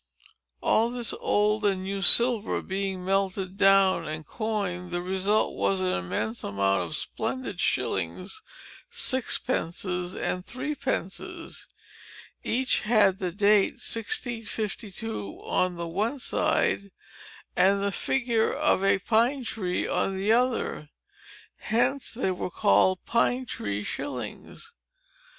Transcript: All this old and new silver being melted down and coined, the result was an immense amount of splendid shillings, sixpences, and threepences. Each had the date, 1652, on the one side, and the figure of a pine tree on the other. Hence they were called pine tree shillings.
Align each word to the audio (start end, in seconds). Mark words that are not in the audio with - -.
All 0.61 0.89
this 0.89 1.13
old 1.19 1.63
and 1.63 1.83
new 1.83 2.01
silver 2.01 2.63
being 2.63 3.05
melted 3.05 3.55
down 3.55 4.07
and 4.07 4.25
coined, 4.25 4.89
the 4.89 4.99
result 4.99 5.53
was 5.53 5.79
an 5.79 5.93
immense 5.93 6.43
amount 6.43 6.81
of 6.81 6.95
splendid 6.95 7.59
shillings, 7.59 8.41
sixpences, 8.89 10.15
and 10.15 10.43
threepences. 10.43 11.67
Each 12.43 12.79
had 12.79 13.19
the 13.19 13.31
date, 13.31 13.73
1652, 13.73 15.39
on 15.43 15.75
the 15.75 15.87
one 15.87 16.17
side, 16.17 16.89
and 17.55 17.83
the 17.83 17.91
figure 17.91 18.51
of 18.51 18.83
a 18.83 18.97
pine 18.97 19.43
tree 19.43 19.87
on 19.87 20.17
the 20.17 20.31
other. 20.31 20.89
Hence 21.57 22.11
they 22.11 22.31
were 22.31 22.49
called 22.49 23.05
pine 23.05 23.45
tree 23.45 23.83
shillings. 23.83 24.73